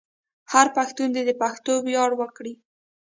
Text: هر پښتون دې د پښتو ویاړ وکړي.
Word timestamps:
هر 0.53 0.67
پښتون 0.77 1.07
دې 1.15 1.21
د 1.27 1.31
پښتو 1.41 1.73
ویاړ 1.87 2.11
وکړي. 2.15 2.53